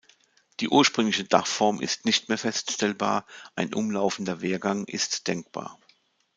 [0.61, 5.77] Die ursprüngliche Dachform ist nicht mehr feststellbar; ein umlaufender Wehrgang ist denkbar.